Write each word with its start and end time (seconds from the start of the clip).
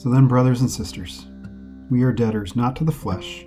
So 0.00 0.08
then, 0.08 0.28
brothers 0.28 0.62
and 0.62 0.70
sisters, 0.70 1.26
we 1.90 2.04
are 2.04 2.10
debtors 2.10 2.56
not 2.56 2.74
to 2.76 2.84
the 2.84 2.90
flesh, 2.90 3.44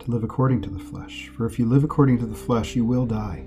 to 0.00 0.10
live 0.10 0.24
according 0.24 0.62
to 0.62 0.70
the 0.70 0.80
flesh. 0.80 1.28
For 1.28 1.46
if 1.46 1.60
you 1.60 1.64
live 1.64 1.84
according 1.84 2.18
to 2.18 2.26
the 2.26 2.34
flesh, 2.34 2.74
you 2.74 2.84
will 2.84 3.06
die. 3.06 3.46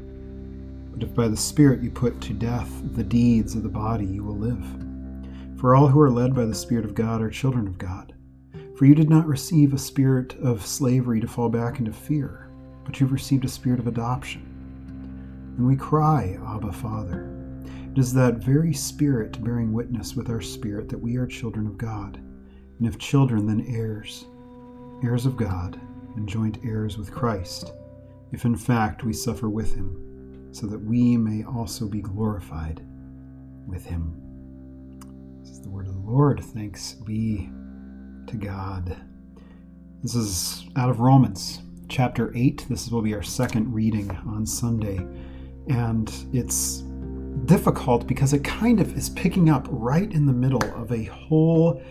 But 0.93 1.03
if 1.03 1.13
by 1.13 1.27
the 1.27 1.35
Spirit 1.35 1.83
you 1.83 1.91
put 1.91 2.21
to 2.21 2.33
death 2.33 2.71
the 2.95 3.03
deeds 3.03 3.55
of 3.55 3.63
the 3.63 3.67
body, 3.67 4.05
you 4.05 4.23
will 4.23 4.37
live. 4.37 4.65
For 5.59 5.75
all 5.75 5.89
who 5.89 5.99
are 5.99 6.09
led 6.09 6.33
by 6.33 6.45
the 6.45 6.55
Spirit 6.55 6.85
of 6.85 6.95
God 6.95 7.21
are 7.21 7.29
children 7.29 7.67
of 7.67 7.77
God. 7.77 8.13
For 8.77 8.85
you 8.85 8.95
did 8.95 9.09
not 9.09 9.27
receive 9.27 9.73
a 9.73 9.77
spirit 9.77 10.37
of 10.41 10.65
slavery 10.65 11.19
to 11.19 11.27
fall 11.27 11.49
back 11.49 11.79
into 11.79 11.91
fear, 11.91 12.49
but 12.85 13.01
you've 13.01 13.11
received 13.11 13.43
a 13.43 13.49
spirit 13.49 13.81
of 13.81 13.87
adoption. 13.87 14.43
And 15.57 15.67
we 15.67 15.75
cry, 15.75 16.39
Abba, 16.47 16.71
Father. 16.71 17.35
It 17.91 17.99
is 17.99 18.13
that 18.13 18.35
very 18.35 18.73
Spirit 18.73 19.43
bearing 19.43 19.73
witness 19.73 20.15
with 20.15 20.29
our 20.29 20.39
spirit 20.39 20.87
that 20.87 21.01
we 21.01 21.17
are 21.17 21.27
children 21.27 21.67
of 21.67 21.77
God 21.77 22.21
and 22.79 22.87
if 22.87 22.97
children, 22.97 23.45
then 23.45 23.65
heirs, 23.67 24.25
heirs 25.03 25.25
of 25.25 25.37
God, 25.37 25.79
and 26.15 26.27
joint 26.27 26.57
heirs 26.63 26.97
with 26.97 27.11
Christ, 27.11 27.73
if 28.31 28.45
in 28.45 28.55
fact 28.55 29.03
we 29.03 29.13
suffer 29.13 29.49
with 29.49 29.75
him, 29.75 30.49
so 30.51 30.65
that 30.67 30.79
we 30.79 31.17
may 31.17 31.43
also 31.43 31.87
be 31.87 32.01
glorified 32.01 32.81
with 33.67 33.85
him. 33.85 34.15
This 35.41 35.51
is 35.51 35.61
the 35.61 35.69
word 35.69 35.87
of 35.87 35.93
the 35.93 35.99
Lord. 35.99 36.43
Thanks 36.43 36.93
be 36.93 37.49
to 38.27 38.37
God. 38.37 38.95
This 40.01 40.15
is 40.15 40.65
out 40.75 40.89
of 40.89 41.01
Romans 41.01 41.61
chapter 41.89 42.31
8. 42.35 42.65
This 42.69 42.89
will 42.89 43.01
be 43.01 43.13
our 43.13 43.23
second 43.23 43.73
reading 43.73 44.09
on 44.27 44.45
Sunday. 44.45 45.05
And 45.67 46.11
it's 46.31 46.83
difficult 47.45 48.07
because 48.07 48.33
it 48.33 48.43
kind 48.43 48.79
of 48.79 48.97
is 48.97 49.09
picking 49.09 49.49
up 49.49 49.67
right 49.69 50.11
in 50.11 50.25
the 50.25 50.33
middle 50.33 50.63
of 50.75 50.91
a 50.91 51.03
whole 51.05 51.81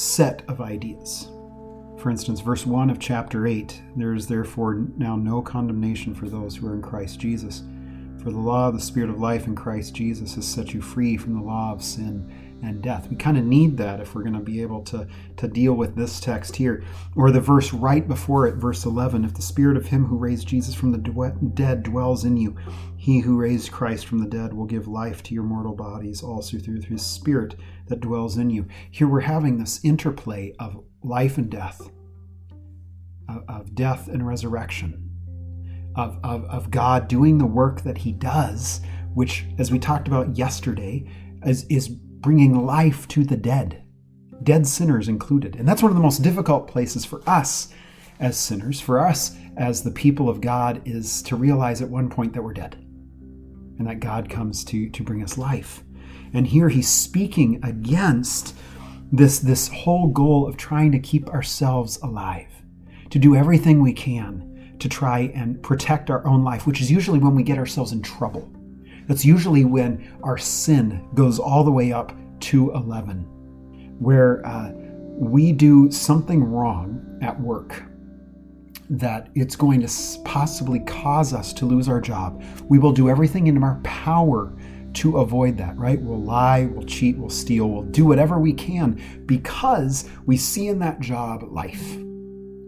set 0.00 0.42
of 0.48 0.60
ideas. 0.60 1.28
For 1.98 2.10
instance, 2.10 2.40
verse 2.40 2.64
1 2.64 2.88
of 2.88 2.98
chapter 2.98 3.46
8 3.46 3.82
there 3.96 4.14
is 4.14 4.26
therefore 4.26 4.86
now 4.96 5.16
no 5.16 5.42
condemnation 5.42 6.14
for 6.14 6.28
those 6.28 6.56
who 6.56 6.66
are 6.66 6.74
in 6.74 6.82
Christ 6.82 7.20
Jesus. 7.20 7.62
For 8.22 8.30
the 8.30 8.38
law 8.38 8.68
of 8.68 8.74
the 8.74 8.80
Spirit 8.80 9.10
of 9.10 9.20
life 9.20 9.46
in 9.46 9.54
Christ 9.54 9.94
Jesus 9.94 10.34
has 10.34 10.46
set 10.48 10.72
you 10.72 10.80
free 10.80 11.16
from 11.16 11.34
the 11.34 11.42
law 11.42 11.72
of 11.72 11.82
sin 11.82 12.49
and 12.62 12.82
death. 12.82 13.08
We 13.08 13.16
kind 13.16 13.38
of 13.38 13.44
need 13.44 13.76
that 13.78 14.00
if 14.00 14.14
we're 14.14 14.22
going 14.22 14.34
to 14.34 14.40
be 14.40 14.62
able 14.62 14.82
to, 14.84 15.06
to 15.36 15.48
deal 15.48 15.74
with 15.74 15.96
this 15.96 16.20
text 16.20 16.56
here. 16.56 16.84
Or 17.16 17.30
the 17.30 17.40
verse 17.40 17.72
right 17.72 18.06
before 18.06 18.46
it, 18.46 18.56
verse 18.56 18.84
11 18.84 19.24
If 19.24 19.34
the 19.34 19.42
Spirit 19.42 19.76
of 19.76 19.86
Him 19.86 20.06
who 20.06 20.16
raised 20.16 20.48
Jesus 20.48 20.74
from 20.74 20.92
the 20.92 21.50
dead 21.54 21.82
dwells 21.82 22.24
in 22.24 22.36
you, 22.36 22.56
He 22.96 23.20
who 23.20 23.36
raised 23.36 23.72
Christ 23.72 24.06
from 24.06 24.18
the 24.18 24.28
dead 24.28 24.52
will 24.52 24.66
give 24.66 24.86
life 24.86 25.22
to 25.24 25.34
your 25.34 25.42
mortal 25.42 25.74
bodies 25.74 26.22
also 26.22 26.58
through 26.58 26.82
His 26.82 27.04
Spirit 27.04 27.56
that 27.88 28.00
dwells 28.00 28.36
in 28.36 28.50
you. 28.50 28.66
Here 28.90 29.08
we're 29.08 29.20
having 29.20 29.58
this 29.58 29.80
interplay 29.84 30.54
of 30.58 30.82
life 31.02 31.38
and 31.38 31.50
death, 31.50 31.90
of 33.48 33.74
death 33.74 34.08
and 34.08 34.26
resurrection. 34.26 35.06
Of, 35.96 36.20
of, 36.22 36.44
of 36.44 36.70
God 36.70 37.08
doing 37.08 37.38
the 37.38 37.46
work 37.46 37.80
that 37.82 37.98
He 37.98 38.12
does, 38.12 38.80
which, 39.12 39.44
as 39.58 39.72
we 39.72 39.80
talked 39.80 40.06
about 40.06 40.36
yesterday, 40.36 41.10
is, 41.44 41.64
is 41.64 41.96
bringing 42.20 42.66
life 42.66 43.08
to 43.08 43.24
the 43.24 43.36
dead, 43.36 43.82
dead 44.42 44.66
sinners 44.66 45.08
included. 45.08 45.56
And 45.56 45.66
that's 45.66 45.82
one 45.82 45.90
of 45.90 45.96
the 45.96 46.02
most 46.02 46.22
difficult 46.22 46.68
places 46.68 47.04
for 47.04 47.22
us 47.28 47.72
as 48.18 48.38
sinners, 48.38 48.80
for 48.80 49.04
us 49.04 49.36
as 49.56 49.82
the 49.82 49.90
people 49.90 50.28
of 50.28 50.40
God, 50.40 50.82
is 50.84 51.22
to 51.22 51.36
realize 51.36 51.80
at 51.80 51.88
one 51.88 52.10
point 52.10 52.34
that 52.34 52.42
we're 52.42 52.52
dead 52.52 52.76
and 53.78 53.86
that 53.86 54.00
God 54.00 54.28
comes 54.28 54.62
to, 54.64 54.90
to 54.90 55.02
bring 55.02 55.22
us 55.22 55.38
life. 55.38 55.82
And 56.34 56.46
here 56.46 56.68
he's 56.68 56.88
speaking 56.88 57.60
against 57.64 58.54
this, 59.10 59.38
this 59.38 59.68
whole 59.68 60.08
goal 60.08 60.46
of 60.46 60.56
trying 60.56 60.92
to 60.92 60.98
keep 60.98 61.28
ourselves 61.30 61.98
alive, 62.02 62.50
to 63.08 63.18
do 63.18 63.34
everything 63.34 63.82
we 63.82 63.92
can 63.92 64.50
to 64.80 64.88
try 64.88 65.30
and 65.34 65.62
protect 65.62 66.10
our 66.10 66.26
own 66.26 66.42
life, 66.42 66.66
which 66.66 66.80
is 66.80 66.90
usually 66.90 67.18
when 67.18 67.34
we 67.34 67.42
get 67.42 67.58
ourselves 67.58 67.92
in 67.92 68.02
trouble. 68.02 68.50
That's 69.10 69.24
usually 69.24 69.64
when 69.64 70.16
our 70.22 70.38
sin 70.38 71.04
goes 71.14 71.40
all 71.40 71.64
the 71.64 71.70
way 71.72 71.92
up 71.92 72.12
to 72.42 72.70
11, 72.74 73.96
where 73.98 74.46
uh, 74.46 74.70
we 74.72 75.50
do 75.50 75.90
something 75.90 76.44
wrong 76.44 77.18
at 77.20 77.38
work 77.40 77.82
that 78.88 79.28
it's 79.34 79.56
going 79.56 79.84
to 79.84 79.92
possibly 80.24 80.78
cause 80.78 81.34
us 81.34 81.52
to 81.54 81.66
lose 81.66 81.88
our 81.88 82.00
job. 82.00 82.40
We 82.68 82.78
will 82.78 82.92
do 82.92 83.10
everything 83.10 83.48
in 83.48 83.60
our 83.64 83.80
power 83.82 84.56
to 84.94 85.18
avoid 85.18 85.56
that, 85.56 85.76
right? 85.76 86.00
We'll 86.00 86.22
lie, 86.22 86.66
we'll 86.66 86.86
cheat, 86.86 87.18
we'll 87.18 87.30
steal, 87.30 87.68
we'll 87.68 87.82
do 87.82 88.04
whatever 88.04 88.38
we 88.38 88.52
can 88.52 89.24
because 89.26 90.08
we 90.24 90.36
see 90.36 90.68
in 90.68 90.78
that 90.78 91.00
job 91.00 91.42
life 91.50 91.96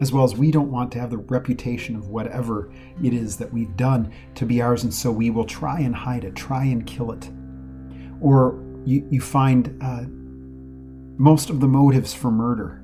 as 0.02 0.12
well 0.12 0.24
as 0.24 0.36
we 0.36 0.50
don't 0.50 0.72
want 0.72 0.90
to 0.90 0.98
have 0.98 1.10
the 1.10 1.16
reputation 1.16 1.94
of 1.94 2.08
whatever 2.08 2.72
it 3.04 3.14
is 3.14 3.36
that 3.36 3.52
we've 3.52 3.76
done 3.76 4.12
to 4.34 4.44
be 4.44 4.60
ours, 4.60 4.82
and 4.82 4.92
so 4.92 5.12
we 5.12 5.30
will 5.30 5.44
try 5.44 5.78
and 5.78 5.94
hide 5.94 6.24
it, 6.24 6.34
try 6.34 6.64
and 6.64 6.84
kill 6.88 7.12
it. 7.12 7.30
Or 8.20 8.60
you, 8.84 9.06
you 9.12 9.20
find 9.20 9.78
uh, 9.80 10.02
most 11.22 11.50
of 11.50 11.60
the 11.60 11.68
motives 11.68 12.12
for 12.12 12.32
murder 12.32 12.82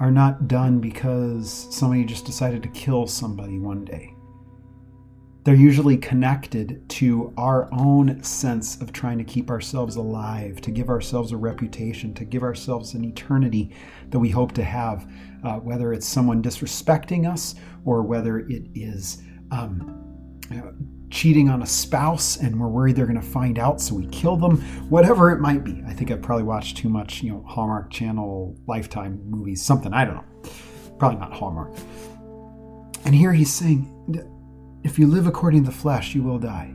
are 0.00 0.10
not 0.10 0.48
done 0.48 0.80
because 0.80 1.68
somebody 1.70 2.04
just 2.04 2.26
decided 2.26 2.60
to 2.64 2.68
kill 2.70 3.06
somebody 3.06 3.60
one 3.60 3.84
day. 3.84 4.15
They're 5.46 5.54
usually 5.54 5.96
connected 5.96 6.82
to 6.88 7.32
our 7.36 7.72
own 7.72 8.20
sense 8.24 8.80
of 8.80 8.92
trying 8.92 9.16
to 9.18 9.22
keep 9.22 9.48
ourselves 9.48 9.94
alive, 9.94 10.60
to 10.62 10.72
give 10.72 10.88
ourselves 10.88 11.30
a 11.30 11.36
reputation, 11.36 12.12
to 12.14 12.24
give 12.24 12.42
ourselves 12.42 12.94
an 12.94 13.04
eternity 13.04 13.72
that 14.10 14.18
we 14.18 14.28
hope 14.28 14.50
to 14.54 14.64
have, 14.64 15.08
uh, 15.44 15.58
whether 15.58 15.92
it's 15.92 16.04
someone 16.04 16.42
disrespecting 16.42 17.32
us 17.32 17.54
or 17.84 18.02
whether 18.02 18.40
it 18.40 18.64
is 18.74 19.22
um, 19.52 20.40
cheating 21.10 21.48
on 21.48 21.62
a 21.62 21.66
spouse 21.66 22.38
and 22.38 22.58
we're 22.58 22.66
worried 22.66 22.96
they're 22.96 23.06
going 23.06 23.14
to 23.14 23.24
find 23.24 23.60
out, 23.60 23.80
so 23.80 23.94
we 23.94 24.06
kill 24.08 24.36
them, 24.36 24.60
whatever 24.90 25.30
it 25.30 25.38
might 25.38 25.62
be. 25.62 25.80
I 25.86 25.92
think 25.92 26.10
I've 26.10 26.22
probably 26.22 26.42
watched 26.42 26.76
too 26.76 26.88
much, 26.88 27.22
you 27.22 27.30
know, 27.30 27.44
Hallmark 27.46 27.92
Channel, 27.92 28.58
Lifetime 28.66 29.20
movies, 29.24 29.62
something, 29.62 29.92
I 29.92 30.06
don't 30.06 30.16
know. 30.16 30.50
Probably 30.98 31.20
not 31.20 31.32
Hallmark. 31.32 31.72
And 33.04 33.14
here 33.14 33.32
he's 33.32 33.54
saying, 33.54 33.92
if 34.86 35.00
you 35.00 35.08
live 35.08 35.26
according 35.26 35.64
to 35.64 35.70
the 35.70 35.76
flesh, 35.76 36.14
you 36.14 36.22
will 36.22 36.38
die. 36.38 36.72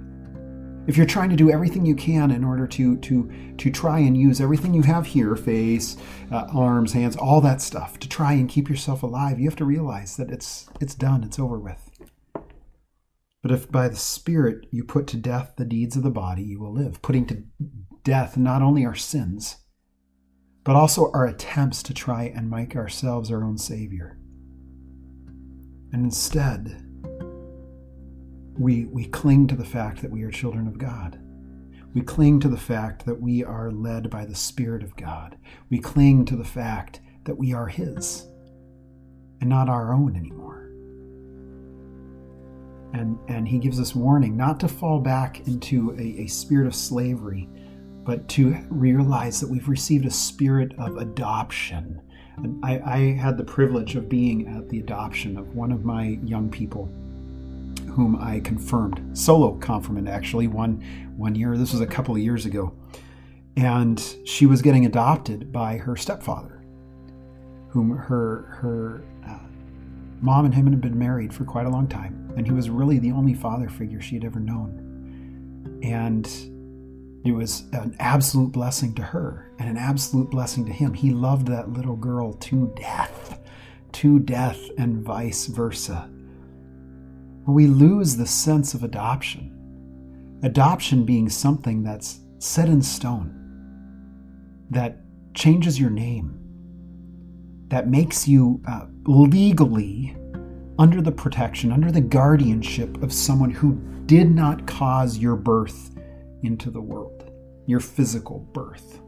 If 0.86 0.98
you're 0.98 1.06
trying 1.06 1.30
to 1.30 1.38
do 1.38 1.50
everything 1.50 1.86
you 1.86 1.96
can 1.96 2.30
in 2.30 2.44
order 2.44 2.68
to 2.68 2.98
to 2.98 3.56
to 3.58 3.72
try 3.72 4.00
and 4.00 4.18
use 4.18 4.42
everything 4.42 4.74
you 4.74 4.82
have 4.82 5.06
here, 5.06 5.34
face, 5.38 5.96
uh, 6.30 6.46
arms, 6.54 6.92
hands, 6.92 7.16
all 7.16 7.40
that 7.40 7.62
stuff, 7.62 8.00
to 8.00 8.10
try 8.10 8.34
and 8.34 8.50
keep 8.50 8.70
yourself 8.70 9.02
alive, 9.02 9.40
you 9.40 9.48
have 9.48 9.56
to 9.56 9.66
realize 9.66 10.18
that 10.18 10.30
it's 10.30 10.68
it's 10.82 10.94
done, 10.94 11.24
it's 11.24 11.40
over 11.40 11.58
with. 11.58 11.90
But 13.42 13.52
if 13.52 13.72
by 13.72 13.88
the 13.88 13.96
Spirit 13.96 14.68
you 14.72 14.84
put 14.84 15.08
to 15.08 15.18
death 15.18 15.54
the 15.56 15.64
deeds 15.64 15.96
of 15.96 16.04
the 16.04 16.12
body, 16.12 16.44
you 16.44 16.60
will 16.60 16.74
live, 16.74 17.02
putting 17.02 17.26
to 17.28 17.44
death 18.04 18.36
not 18.36 18.62
only 18.62 18.86
our 18.86 18.96
sins, 18.96 19.58
but 20.66 20.76
also 20.76 21.12
our 21.14 21.26
attempts 21.26 21.82
to 21.84 21.94
try 21.94 22.24
and 22.26 22.50
make 22.50 22.76
ourselves 22.76 23.31
our 23.31 23.44
own 23.44 23.57
Savior. 23.57 24.19
And 25.94 26.04
instead, 26.04 26.91
we, 28.62 28.86
we 28.86 29.06
cling 29.06 29.48
to 29.48 29.56
the 29.56 29.66
fact 29.66 30.02
that 30.02 30.12
we 30.12 30.22
are 30.22 30.30
children 30.30 30.68
of 30.68 30.78
God. 30.78 31.19
We 31.96 32.02
cling 32.02 32.40
to 32.42 32.48
the 32.48 32.58
fact 32.58 33.06
that 33.08 33.19
we 33.19 33.44
are 33.44 33.72
led 33.72 34.10
by 34.10 34.25
the 34.25 34.36
Spirit 34.36 34.84
of 34.84 34.96
God. 34.96 35.36
We 35.69 35.80
cling 35.80 36.25
to 36.25 36.36
the 36.36 36.44
fact 36.44 37.02
that 37.24 37.38
we 37.38 37.54
are 37.54 37.68
His 37.68 38.28
and 39.42 39.50
not 39.50 39.68
our 39.68 39.94
own 39.94 40.16
anymore. 40.16 40.69
And, 42.94 43.18
and 43.28 43.48
He 43.48 43.58
gives 43.58 43.80
us 43.80 43.96
warning 43.96 44.38
not 44.38 44.60
to 44.60 44.68
fall 44.68 45.00
back 45.00 45.48
into 45.48 45.92
a, 45.98 46.22
a 46.22 46.28
spirit 46.28 46.68
of 46.68 46.75
slavery, 46.75 47.50
but 48.04 48.28
to 48.30 48.56
realize 48.69 49.42
that 49.42 49.50
we've 49.50 49.69
received 49.69 50.06
a 50.06 50.12
spirit 50.12 50.74
of 50.78 50.98
adoption. 50.98 52.00
And 52.38 52.64
I, 52.64 52.80
I 52.80 53.00
had 53.14 53.38
the 53.38 53.44
privilege 53.44 53.96
of 53.96 54.07
being 54.07 54.48
at 54.56 54.69
the 54.69 54.80
adoption 54.80 55.36
of 55.36 55.56
one 55.56 55.72
of 55.72 55.84
my 55.84 56.19
young 56.24 56.50
people 56.50 56.90
whom 57.92 58.16
I 58.16 58.40
confirmed, 58.40 59.18
solo 59.18 59.56
confirmand 59.56 60.08
actually, 60.08 60.48
one 60.48 60.82
one 61.18 61.36
year. 61.36 61.58
This 61.58 61.72
was 61.72 61.82
a 61.82 61.88
couple 61.88 62.16
of 62.16 62.22
years 62.22 62.46
ago, 62.46 62.74
and 63.58 64.00
she 64.26 64.46
was 64.46 64.62
getting 64.62 64.86
adopted 64.86 65.52
by 65.52 65.78
her 65.78 65.96
stepfather, 65.96 66.64
whom 67.70 67.92
her 67.92 68.60
her 68.62 69.04
uh, 69.28 69.40
mom 70.22 70.46
and 70.46 70.54
him 70.54 70.68
had 70.68 70.82
been 70.82 70.98
married 70.98 71.34
for 71.34 71.44
quite 71.44 71.66
a 71.66 71.70
long 71.70 71.88
time, 71.88 72.34
and 72.38 72.46
he 72.46 72.54
was 72.54 72.70
really 72.70 72.98
the 72.98 73.12
only 73.12 73.34
father 73.34 73.68
figure 73.68 74.02
she 74.02 74.16
had 74.16 74.24
ever 74.24 74.40
known, 74.40 75.80
and 75.84 76.26
it 77.26 77.34
was 77.34 77.66
an 77.74 77.96
absolute 78.00 78.52
blessing 78.52 78.96
to 78.96 79.04
her 79.04 79.52
and 79.60 79.70
an 79.70 79.78
absolute 79.78 80.32
blessing 80.32 80.66
to 80.66 80.72
him. 80.72 80.94
He 80.94 81.12
loved 81.12 81.48
that 81.48 81.70
little 81.70 81.96
girl 81.96 82.34
to 82.34 82.74
death, 82.76 83.40
to 83.92 84.18
death, 84.20 84.60
and 84.78 85.04
vice 85.04 85.46
versa 85.46 86.10
we 87.48 87.68
lose 87.68 88.16
the 88.16 88.26
sense 88.26 88.74
of 88.74 88.84
adoption. 88.84 90.40
Adoption 90.44 91.06
being 91.06 91.30
something 91.30 91.84
that's 91.84 92.20
set 92.40 92.68
in 92.68 92.82
stone, 92.82 93.38
that 94.70 94.98
changes 95.34 95.80
your 95.80 95.90
name, 95.90 96.38
that 97.68 97.88
makes 97.88 98.28
you 98.28 98.62
uh, 98.68 98.86
legally 99.06 100.16
under 100.80 101.02
the 101.02 101.12
protection, 101.12 101.72
under 101.72 101.92
the 101.92 102.02
guardianship 102.02 103.02
of 103.04 103.14
someone 103.14 103.52
who 103.52 103.80
did 104.08 104.32
not 104.32 104.66
cause 104.66 105.18
your 105.18 105.36
birth 105.36 105.96
into 106.44 106.72
the 106.72 106.82
world, 106.82 107.32
your 107.68 107.80
physical 107.80 108.40
birth. 108.52 109.00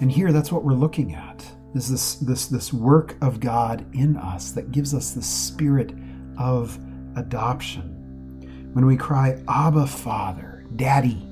And 0.00 0.10
here, 0.10 0.32
that's 0.32 0.50
what 0.50 0.64
we're 0.64 0.72
looking 0.72 1.14
at 1.14 1.46
is 1.74 1.90
this, 1.90 2.14
this, 2.16 2.46
this 2.46 2.72
work 2.72 3.16
of 3.20 3.38
God 3.38 3.86
in 3.94 4.16
us 4.16 4.50
that 4.52 4.72
gives 4.72 4.94
us 4.94 5.12
the 5.12 5.22
spirit 5.22 5.92
of 6.38 6.78
adoption. 7.16 8.70
When 8.72 8.86
we 8.86 8.96
cry, 8.96 9.42
Abba, 9.48 9.86
Father, 9.86 10.64
Daddy, 10.76 11.26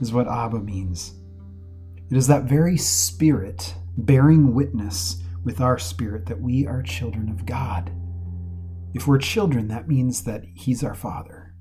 is 0.00 0.12
what 0.12 0.28
Abba 0.28 0.60
means. 0.60 1.14
It 2.10 2.16
is 2.16 2.26
that 2.28 2.44
very 2.44 2.76
spirit 2.76 3.74
bearing 3.96 4.54
witness 4.54 5.22
with 5.44 5.60
our 5.60 5.78
spirit 5.78 6.26
that 6.26 6.40
we 6.40 6.66
are 6.66 6.82
children 6.82 7.28
of 7.28 7.46
God. 7.46 7.90
If 8.94 9.06
we're 9.06 9.18
children, 9.18 9.68
that 9.68 9.88
means 9.88 10.24
that 10.24 10.44
He's 10.54 10.84
our 10.84 10.94
Father. 10.94 11.54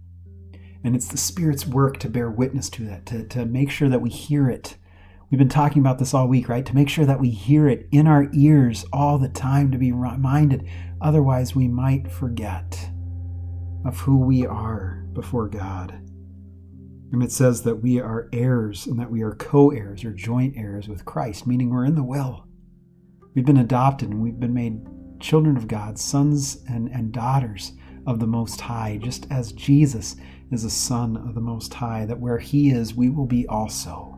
And 0.83 0.95
it's 0.95 1.07
the 1.07 1.17
Spirit's 1.17 1.65
work 1.65 1.97
to 1.99 2.09
bear 2.09 2.29
witness 2.29 2.69
to 2.71 2.83
that, 2.85 3.05
to, 3.07 3.25
to 3.27 3.45
make 3.45 3.71
sure 3.71 3.89
that 3.89 4.01
we 4.01 4.09
hear 4.09 4.49
it. 4.49 4.77
We've 5.29 5.39
been 5.39 5.49
talking 5.49 5.81
about 5.81 5.97
this 5.97 6.13
all 6.13 6.27
week, 6.27 6.47
right? 6.47 6.65
To 6.65 6.75
make 6.75 6.89
sure 6.89 7.05
that 7.05 7.19
we 7.19 7.31
hear 7.31 7.67
it 7.67 7.87
in 7.91 8.07
our 8.07 8.29
ears 8.33 8.85
all 8.93 9.17
the 9.17 9.29
time, 9.29 9.71
to 9.71 9.77
be 9.77 9.91
reminded. 9.91 10.67
Otherwise, 11.01 11.55
we 11.55 11.67
might 11.67 12.11
forget 12.11 12.89
of 13.85 13.99
who 13.99 14.17
we 14.17 14.45
are 14.45 15.05
before 15.13 15.47
God. 15.47 15.91
And 17.11 17.23
it 17.23 17.31
says 17.31 17.61
that 17.63 17.81
we 17.81 17.99
are 17.99 18.27
heirs 18.33 18.87
and 18.87 18.99
that 18.99 19.11
we 19.11 19.21
are 19.21 19.35
co 19.35 19.69
heirs 19.71 20.03
or 20.03 20.11
joint 20.11 20.55
heirs 20.57 20.87
with 20.87 21.05
Christ, 21.05 21.47
meaning 21.47 21.69
we're 21.69 21.85
in 21.85 21.95
the 21.95 22.03
will. 22.03 22.45
We've 23.33 23.45
been 23.45 23.57
adopted 23.57 24.09
and 24.09 24.21
we've 24.21 24.39
been 24.39 24.53
made 24.53 24.85
children 25.19 25.55
of 25.55 25.67
God, 25.67 25.99
sons 25.99 26.63
and, 26.67 26.89
and 26.89 27.11
daughters 27.11 27.73
of 28.07 28.19
the 28.19 28.27
Most 28.27 28.59
High, 28.61 28.99
just 29.01 29.27
as 29.31 29.51
Jesus 29.53 30.15
is 30.51 30.63
a 30.63 30.69
son 30.69 31.17
of 31.17 31.35
the 31.35 31.41
Most 31.41 31.73
High, 31.73 32.05
that 32.05 32.19
where 32.19 32.37
He 32.37 32.69
is, 32.69 32.95
we 32.95 33.09
will 33.09 33.25
be 33.25 33.47
also. 33.47 34.11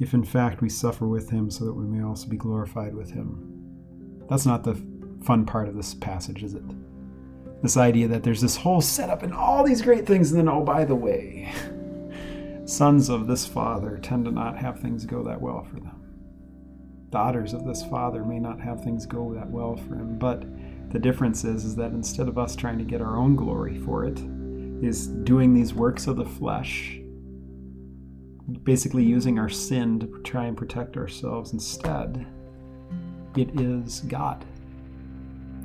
If 0.00 0.14
in 0.14 0.24
fact 0.24 0.60
we 0.60 0.68
suffer 0.68 1.06
with 1.06 1.30
Him, 1.30 1.50
so 1.50 1.64
that 1.64 1.74
we 1.74 1.86
may 1.86 2.02
also 2.02 2.28
be 2.28 2.36
glorified 2.36 2.94
with 2.94 3.10
Him. 3.10 3.48
That's 4.28 4.46
not 4.46 4.64
the 4.64 4.74
fun 5.22 5.46
part 5.46 5.68
of 5.68 5.76
this 5.76 5.94
passage, 5.94 6.42
is 6.42 6.54
it? 6.54 6.62
This 7.62 7.76
idea 7.76 8.08
that 8.08 8.22
there's 8.22 8.40
this 8.40 8.56
whole 8.56 8.80
setup 8.80 9.22
and 9.22 9.32
all 9.32 9.64
these 9.64 9.82
great 9.82 10.06
things, 10.06 10.32
and 10.32 10.40
then, 10.40 10.48
oh, 10.48 10.64
by 10.64 10.84
the 10.84 10.94
way, 10.94 11.52
sons 12.64 13.08
of 13.08 13.26
this 13.26 13.46
father 13.46 13.98
tend 14.02 14.24
to 14.24 14.30
not 14.32 14.58
have 14.58 14.80
things 14.80 15.04
go 15.04 15.22
that 15.22 15.40
well 15.40 15.62
for 15.62 15.76
them. 15.76 15.98
Daughters 17.10 17.52
of 17.52 17.64
this 17.64 17.84
father 17.84 18.24
may 18.24 18.38
not 18.38 18.60
have 18.60 18.82
things 18.82 19.06
go 19.06 19.32
that 19.34 19.48
well 19.48 19.76
for 19.76 19.94
him, 19.94 20.18
but 20.18 20.44
the 20.90 20.98
difference 20.98 21.44
is, 21.44 21.64
is 21.64 21.76
that 21.76 21.92
instead 21.92 22.26
of 22.26 22.38
us 22.38 22.56
trying 22.56 22.78
to 22.78 22.84
get 22.84 23.00
our 23.00 23.16
own 23.16 23.36
glory 23.36 23.78
for 23.78 24.04
it, 24.04 24.18
is 24.82 25.06
doing 25.06 25.54
these 25.54 25.72
works 25.72 26.08
of 26.08 26.16
the 26.16 26.24
flesh, 26.24 26.98
basically 28.64 29.04
using 29.04 29.38
our 29.38 29.48
sin 29.48 30.00
to 30.00 30.20
try 30.24 30.46
and 30.46 30.56
protect 30.56 30.96
ourselves 30.96 31.52
instead. 31.52 32.26
It 33.36 33.60
is 33.60 34.00
God 34.00 34.44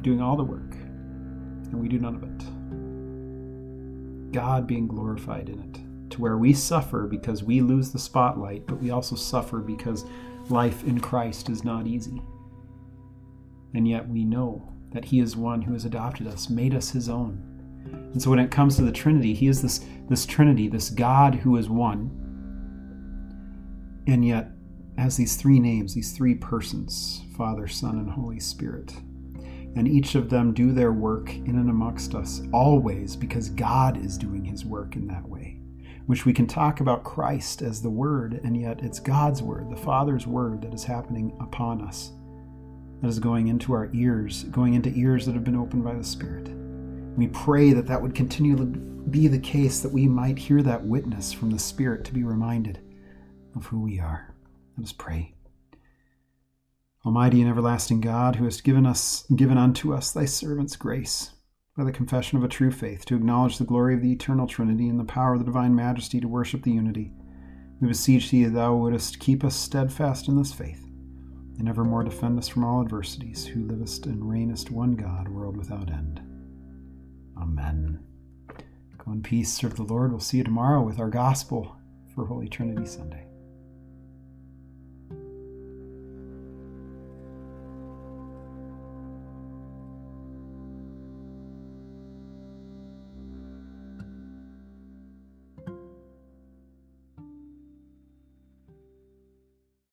doing 0.07 0.21
all 0.21 0.37
the 0.37 0.43
work 0.43 0.73
and 0.73 1.81
we 1.81 1.89
do 1.89 1.99
none 1.99 2.15
of 2.15 2.23
it. 2.23 4.31
God 4.31 4.65
being 4.65 4.87
glorified 4.87 5.49
in 5.49 5.59
it, 5.59 5.81
to 6.11 6.21
where 6.21 6.37
we 6.37 6.53
suffer 6.53 7.07
because 7.07 7.43
we 7.43 7.59
lose 7.59 7.91
the 7.91 7.99
spotlight, 7.99 8.65
but 8.67 8.81
we 8.81 8.89
also 8.89 9.17
suffer 9.17 9.57
because 9.57 10.05
life 10.47 10.85
in 10.85 11.01
Christ 11.01 11.49
is 11.49 11.65
not 11.65 11.87
easy. 11.87 12.21
And 13.73 13.85
yet 13.85 14.07
we 14.07 14.23
know 14.23 14.71
that 14.93 15.03
He 15.03 15.19
is 15.19 15.35
one 15.35 15.61
who 15.61 15.73
has 15.73 15.83
adopted 15.83 16.25
us, 16.25 16.49
made 16.49 16.73
us 16.73 16.91
His 16.91 17.09
own. 17.09 17.43
And 18.13 18.21
so 18.21 18.29
when 18.29 18.39
it 18.39 18.49
comes 18.49 18.77
to 18.77 18.83
the 18.83 18.93
Trinity, 18.93 19.33
He 19.33 19.47
is 19.47 19.61
this, 19.61 19.83
this 20.07 20.25
Trinity, 20.25 20.69
this 20.69 20.89
God 20.89 21.35
who 21.35 21.57
is 21.57 21.67
one, 21.67 22.11
and 24.07 24.25
yet 24.25 24.51
has 24.97 25.17
these 25.17 25.35
three 25.35 25.59
names, 25.59 25.93
these 25.93 26.13
three 26.13 26.35
persons 26.35 27.23
Father, 27.35 27.67
Son, 27.67 27.99
and 27.99 28.09
Holy 28.09 28.39
Spirit 28.39 28.93
and 29.77 29.87
each 29.87 30.15
of 30.15 30.29
them 30.29 30.53
do 30.53 30.71
their 30.71 30.91
work 30.91 31.33
in 31.33 31.57
and 31.57 31.69
amongst 31.69 32.15
us 32.15 32.41
always 32.51 33.15
because 33.15 33.49
God 33.49 34.03
is 34.03 34.17
doing 34.17 34.43
his 34.43 34.65
work 34.65 34.95
in 34.95 35.07
that 35.07 35.27
way. 35.27 35.59
Which 36.07 36.25
we 36.25 36.33
can 36.33 36.47
talk 36.47 36.79
about 36.79 37.03
Christ 37.03 37.61
as 37.61 37.81
the 37.81 37.89
Word, 37.89 38.39
and 38.43 38.59
yet 38.59 38.81
it's 38.81 38.99
God's 38.99 39.43
Word, 39.43 39.69
the 39.69 39.75
Father's 39.75 40.25
Word, 40.25 40.61
that 40.61 40.73
is 40.73 40.83
happening 40.83 41.37
upon 41.41 41.81
us, 41.81 42.11
that 43.01 43.07
is 43.07 43.19
going 43.19 43.49
into 43.49 43.73
our 43.73 43.89
ears, 43.93 44.45
going 44.45 44.73
into 44.73 44.89
ears 44.95 45.25
that 45.25 45.35
have 45.35 45.43
been 45.43 45.55
opened 45.55 45.83
by 45.83 45.93
the 45.93 46.03
Spirit. 46.03 46.49
We 47.15 47.27
pray 47.27 47.73
that 47.73 47.87
that 47.87 48.01
would 48.01 48.15
continue 48.15 48.55
to 48.55 48.65
be 48.65 49.27
the 49.27 49.39
case, 49.39 49.81
that 49.81 49.91
we 49.91 50.07
might 50.07 50.39
hear 50.39 50.63
that 50.63 50.85
witness 50.85 51.33
from 51.33 51.51
the 51.51 51.59
Spirit 51.59 52.03
to 52.05 52.13
be 52.13 52.23
reminded 52.23 52.79
of 53.55 53.65
who 53.67 53.81
we 53.81 53.99
are. 53.99 54.33
Let 54.77 54.85
us 54.85 54.91
pray. 54.91 55.36
Almighty 57.07 57.39
and 57.39 57.49
everlasting 57.49 58.01
God, 58.01 58.35
who 58.35 58.43
hast 58.43 58.65
given 58.65 58.85
us 58.85 59.25
given 59.33 59.57
unto 59.57 59.93
us 59.93 60.11
thy 60.11 60.25
servants 60.25 60.75
grace, 60.75 61.31
by 61.77 61.85
the 61.85 61.91
confession 61.93 62.37
of 62.37 62.43
a 62.43 62.49
true 62.49 62.69
faith, 62.69 63.05
to 63.05 63.15
acknowledge 63.15 63.57
the 63.57 63.63
glory 63.63 63.93
of 63.93 64.01
the 64.01 64.11
eternal 64.11 64.45
Trinity 64.45 64.89
and 64.89 64.99
the 64.99 65.05
power 65.05 65.31
of 65.31 65.39
the 65.39 65.45
divine 65.45 65.73
majesty 65.73 66.19
to 66.19 66.27
worship 66.27 66.63
the 66.63 66.71
unity, 66.71 67.13
we 67.79 67.87
beseech 67.87 68.29
thee 68.29 68.43
that 68.43 68.49
thou 68.49 68.75
wouldest 68.75 69.21
keep 69.21 69.45
us 69.45 69.55
steadfast 69.55 70.27
in 70.27 70.37
this 70.37 70.51
faith, 70.51 70.85
and 71.57 71.69
evermore 71.69 72.03
defend 72.03 72.37
us 72.37 72.49
from 72.49 72.65
all 72.65 72.81
adversities, 72.81 73.45
who 73.45 73.65
livest 73.65 74.05
and 74.05 74.21
reignest 74.23 74.69
one 74.69 74.97
God, 74.97 75.29
world 75.29 75.55
without 75.55 75.89
end. 75.89 76.19
Amen. 77.41 78.03
Go 78.97 79.13
in 79.13 79.21
peace, 79.21 79.53
serve 79.53 79.77
the 79.77 79.83
Lord. 79.83 80.11
We'll 80.11 80.19
see 80.19 80.39
you 80.39 80.43
tomorrow 80.43 80.81
with 80.81 80.99
our 80.99 81.09
gospel 81.09 81.73
for 82.13 82.25
Holy 82.25 82.49
Trinity 82.49 82.85
Sunday. 82.85 83.26